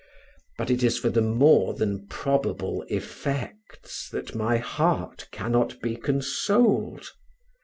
But 0.57 0.71
it 0.71 0.81
is 0.81 0.97
for 0.97 1.09
the 1.11 1.21
more 1.21 1.75
than 1.75 2.07
probable 2.07 2.83
effects 2.87 4.09
that 4.09 4.33
my 4.33 4.57
heart 4.57 5.27
cannot 5.31 5.79
be 5.79 5.95
consoled. 5.95 7.05